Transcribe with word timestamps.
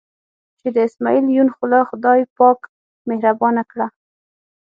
چې 0.59 0.67
د 0.75 0.77
اسمعیل 0.87 1.25
یون 1.37 1.49
خوله 1.55 1.79
خدای 1.89 2.21
پاک 2.37 2.59
مهربانه 3.09 3.63
کړه. 3.71 3.87